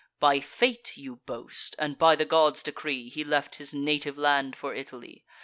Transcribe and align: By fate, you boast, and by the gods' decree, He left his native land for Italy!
By 0.19 0.39
fate, 0.39 0.97
you 0.97 1.17
boast, 1.27 1.75
and 1.77 1.95
by 1.95 2.15
the 2.15 2.25
gods' 2.25 2.63
decree, 2.63 3.07
He 3.07 3.23
left 3.23 3.57
his 3.61 3.71
native 3.71 4.17
land 4.17 4.55
for 4.55 4.73
Italy! 4.73 5.23